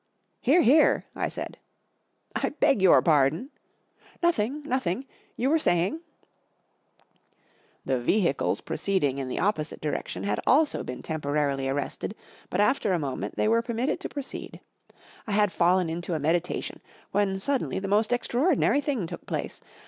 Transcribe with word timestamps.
44 0.43 0.53
Hear, 0.55 0.61
hear!" 0.75 1.05
I 1.15 1.29
said. 1.29 1.59
44 2.33 2.47
I 2.47 2.49
beg 2.59 2.81
your 2.81 3.01
pardon?" 3.03 3.51
44 3.99 4.17
Nothing, 4.23 4.63
nothing. 4.63 5.05
You 5.37 5.51
were 5.51 5.59
saying" 5.59 5.99
44 7.85 7.85
The 7.85 8.01
vehicles 8.01 8.61
proceeding 8.61 9.19
in 9.19 9.27
the 9.29 9.37
opposite 9.37 9.79
direction 9.79 10.23
had 10.23 10.39
also 10.47 10.83
been 10.83 11.03
temporarily 11.03 11.69
arrested, 11.69 12.15
but 12.49 12.59
after 12.59 12.93
a 12.93 12.97
moment 12.97 13.35
they 13.37 13.47
were 13.47 13.61
permitted 13.61 13.99
to 13.99 14.09
proceed. 14.09 14.59
I 15.27 15.33
had 15.33 15.51
fallen 15.51 15.87
into 15.87 16.15
a 16.15 16.19
meditation, 16.19 16.81
when 17.11 17.37
suddenly 17.37 17.77
the 17.77 17.87
most 17.87 18.11
extraordinary 18.11 18.81
thing 18.81 19.05
took 19.05 19.27
place. 19.27 19.61